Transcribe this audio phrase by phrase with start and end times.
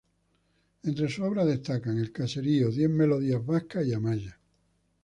[0.81, 4.39] Entre sus obras destacan "El caserío", "Diez melodías vascas" y "Amaya".